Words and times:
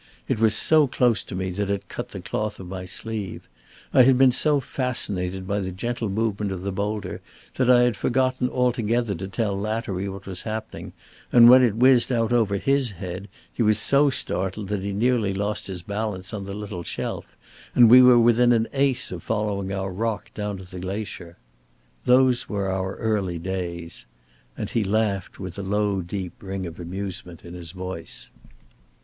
It 0.27 0.39
was 0.39 0.55
so 0.55 0.87
close 0.87 1.23
to 1.25 1.35
me 1.35 1.51
that 1.51 1.69
it 1.69 1.87
cut 1.87 2.09
the 2.09 2.21
cloth 2.21 2.59
of 2.59 2.65
my 2.67 2.85
sleeve. 2.85 3.47
I 3.93 4.01
had 4.01 4.17
been 4.17 4.31
so 4.31 4.59
fascinated 4.59 5.45
by 5.47 5.59
the 5.59 5.71
gentle 5.71 6.09
movement 6.09 6.51
of 6.51 6.63
the 6.63 6.71
boulder 6.71 7.21
that 7.53 7.69
I 7.69 7.81
had 7.83 7.95
forgotten 7.95 8.49
altogether 8.49 9.13
to 9.13 9.27
tell 9.27 9.55
Lattery 9.55 10.09
what 10.09 10.25
was 10.25 10.41
happening; 10.41 10.93
and 11.31 11.47
when 11.51 11.61
it 11.61 11.75
whizzed 11.75 12.11
out 12.11 12.33
over 12.33 12.57
his 12.57 12.93
head, 12.93 13.27
he 13.53 13.61
was 13.61 13.77
so 13.77 14.09
startled 14.09 14.69
that 14.69 14.81
he 14.81 14.91
nearly 14.91 15.35
lost 15.35 15.67
his 15.67 15.83
balance 15.83 16.33
on 16.33 16.45
the 16.45 16.55
little 16.57 16.81
shelf 16.81 17.37
and 17.75 17.87
we 17.87 18.01
were 18.01 18.17
within 18.17 18.51
an 18.53 18.67
ace 18.73 19.11
of 19.11 19.21
following 19.21 19.71
our 19.71 19.91
rock 19.93 20.33
down 20.33 20.57
to 20.57 20.63
the 20.65 20.79
glacier. 20.79 21.37
Those 22.05 22.49
were 22.49 22.71
our 22.71 22.95
early 22.95 23.37
days." 23.37 24.07
And 24.57 24.67
he 24.71 24.83
laughed 24.83 25.39
with 25.39 25.59
a 25.59 25.61
low 25.61 26.01
deep 26.01 26.33
ring 26.41 26.65
of 26.65 26.79
amusement 26.79 27.45
in 27.45 27.53
his 27.53 27.69
voice. 27.71 28.31